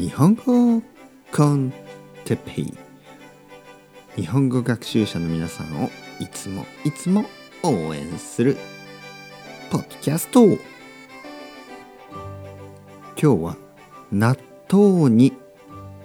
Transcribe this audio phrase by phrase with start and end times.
[0.00, 0.82] 日本語
[1.30, 1.74] コン
[2.24, 2.74] テペイ。
[4.16, 7.26] 日本語学習者の皆さんをいつもいつも
[7.62, 8.56] 応援する
[9.70, 10.46] ポッドキャスト。
[10.46, 10.56] 今
[13.14, 13.58] 日は
[14.10, 14.38] 納
[14.72, 15.34] 豆に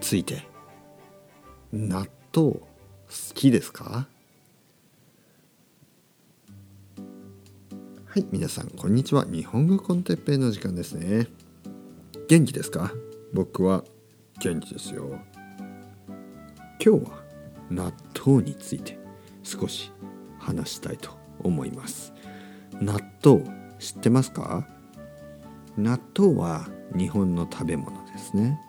[0.00, 0.42] ついて。
[1.72, 2.62] 納豆好
[3.32, 4.08] きですか？
[8.06, 9.24] はい皆さんこんにちは。
[9.24, 11.28] 日本語コンテッペイの時間ですね。
[12.26, 12.90] 元気ですか？
[13.34, 13.82] 僕は
[14.40, 15.18] 元気ですよ。
[16.80, 17.24] 今日は
[17.68, 17.92] 納
[18.24, 18.96] 豆について
[19.42, 19.90] 少し
[20.38, 22.12] 話したいと思います。
[22.74, 23.42] 納豆
[23.80, 24.68] 知ってますか？
[25.76, 28.60] 納豆は日本の食べ物ですね。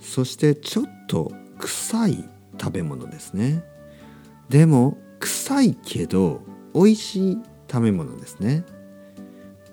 [0.00, 2.28] そしてちょっと臭い
[2.60, 3.64] 食べ物ですね。
[4.50, 6.42] でも臭いけど
[6.74, 7.38] 美味しい
[7.72, 8.64] 食べ物ですね。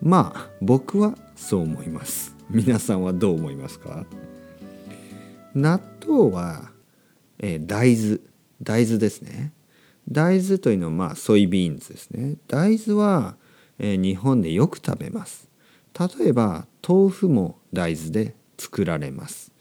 [0.02, 2.30] まあ僕はそう思います。
[2.53, 4.05] 皆さんはどう思いますか？
[5.55, 6.71] 納豆は、
[7.39, 8.19] えー、大豆
[8.61, 9.53] 大豆ですね。
[10.09, 12.35] 大豆というのはまあソイビーンズですね。
[12.49, 13.38] 大豆は、
[13.80, 15.47] えー、日本でよく食べます。
[15.97, 19.53] 例えば豆腐も大豆で作られます。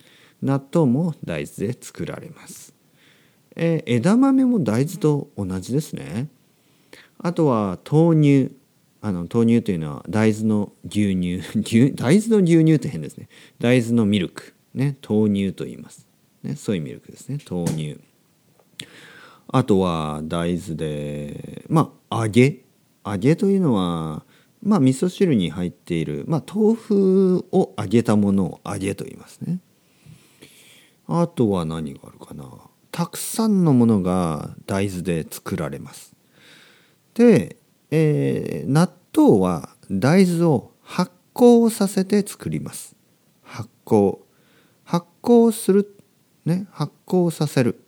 [0.43, 2.75] 納豆も大豆で作られます、
[3.55, 6.29] えー、枝豆も大豆と同じですね。
[7.19, 8.60] あとは豆乳。
[9.03, 11.41] あの豆乳というのは大豆の牛乳。
[11.95, 13.29] 大豆の牛乳って変ですね。
[13.59, 14.97] 大豆のミルクね。
[15.09, 16.07] 豆乳と言います、
[16.43, 17.39] ね、そういうミルクですね。
[17.49, 17.99] 豆乳。
[19.49, 22.65] あとは大豆でまあ揚げ。
[23.05, 24.25] 揚げというのは
[24.63, 29.61] まあ味噌汁に入っている、まあ、豆腐を揚げたものを揚げと言いますね。
[31.07, 32.45] あとは何があるかな。
[32.93, 36.15] たくさんのものが大豆で作られます。
[37.15, 37.57] で
[37.91, 42.97] えー、納豆は大豆を発酵させて作ります。
[43.43, 44.19] 発酵。
[44.85, 45.97] 発酵する。
[46.45, 47.85] ね発酵させる。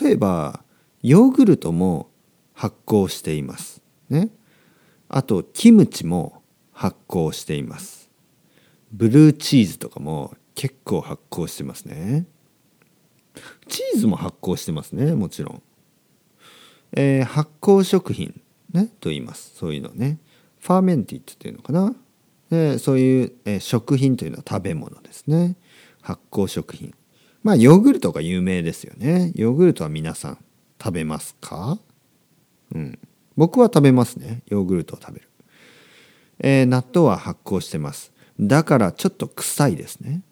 [0.00, 0.62] 例えば
[1.02, 2.10] ヨーグルトも
[2.54, 3.82] 発酵しています。
[4.08, 4.30] ね。
[5.08, 8.10] あとキムチも発酵しています。
[8.92, 12.26] ブルーチーズとかも結構発酵してますね。
[13.68, 15.62] チーズも発酵してますねもちろん、
[16.92, 18.41] えー、発酵食品。
[18.72, 19.52] ね、と言います。
[19.54, 19.90] そういうの。
[19.90, 20.18] ね。
[20.60, 21.94] ファーメンティッドっていうのかな。
[22.50, 25.56] でそういう、え食品というのは食べ物ですね。
[26.00, 26.94] 発酵食品。
[27.42, 29.32] まあヨーグルトが有名ですよね。
[29.34, 30.38] ヨーグルトは皆さん
[30.82, 31.78] 食べますか？
[32.74, 32.98] うん。
[33.36, 34.42] 僕は食べますね。
[34.46, 35.28] ヨーグルトを食べる、
[36.40, 38.12] えー、納豆は発酵してます。
[38.38, 40.22] だからちょっと臭いですね。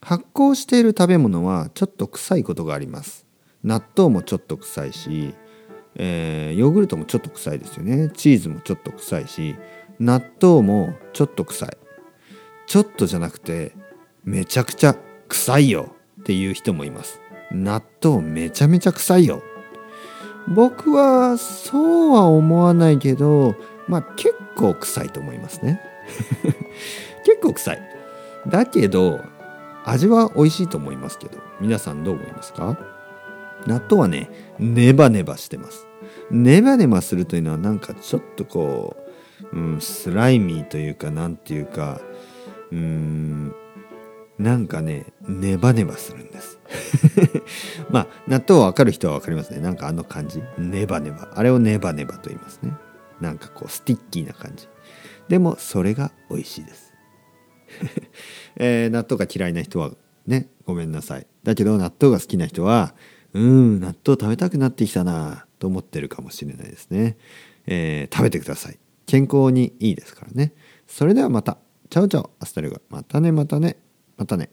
[0.00, 3.26] 発酵している食べ物はちょっと臭いことがあります。
[3.64, 5.34] 納豆もちょっと臭いし
[5.96, 8.10] えー、ヨーグルトもちょっと臭いですよね。
[8.14, 9.56] チーズもちょっと臭いし
[10.00, 11.76] 納豆もちょっと臭い。
[12.66, 13.72] ちょっとじゃなくて
[14.24, 14.96] めちゃくちゃ
[15.28, 17.20] 臭いよっていう人もいます。
[17.52, 19.42] 納豆めちゃめちゃ臭いよ。
[20.48, 23.54] 僕はそうは思わないけど
[23.88, 25.80] まあ結構臭いと思いますね。
[27.24, 27.82] 結構臭い。
[28.48, 29.20] だけど
[29.84, 32.76] 味は美味しいと思いますけど皆さんどう思いますか？
[33.66, 35.86] 納豆はねネバネバしてます。
[36.30, 38.96] ネバネバするというのはなんかちょっとこ
[39.52, 42.00] う、うん、スライミーというかなんていうか
[42.72, 43.54] うん
[44.38, 46.58] なんかねネバネバするんです。
[47.90, 49.60] まあ納豆わかる人はわかりますね。
[49.60, 50.42] なんかあの感じ。
[50.58, 51.30] ネバネバ。
[51.34, 52.72] あれをネバネバと言いますね。
[53.20, 54.68] なんかこう sticky な感じ。
[55.28, 56.92] でもそれが美味しいです。
[58.56, 59.92] えー、納豆が嫌いな人は
[60.26, 61.26] ねごめんなさい。
[61.44, 62.94] だけど納豆が好きな人は
[63.34, 67.16] うん納豆食べたくなってきたなと思ってるかもしれないですね、
[67.66, 68.78] えー、食べてください。
[69.06, 70.54] 健康にいいですからね。
[70.86, 71.58] それではまた。
[71.90, 73.76] Chao chao hasta luego またねまたね。
[74.16, 74.50] またね。